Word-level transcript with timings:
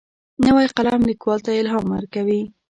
نوی 0.45 0.67
قلم 0.77 1.01
لیکوال 1.09 1.39
ته 1.45 1.49
الهام 1.59 1.85
ورکوي 1.95 2.41